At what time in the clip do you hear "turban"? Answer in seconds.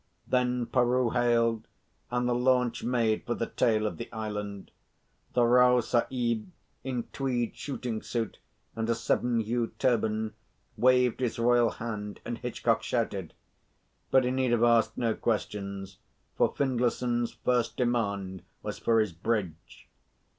9.77-10.33